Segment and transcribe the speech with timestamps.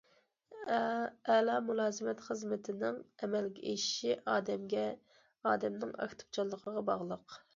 [1.33, 4.87] ئەلا مۇلازىمەت خىزمىتىنىڭ ئەمەلگە ئېشىشى ئادەمگە،
[5.51, 7.41] ئادەمنىڭ ئاكتىپچانلىقىغا باغلىق.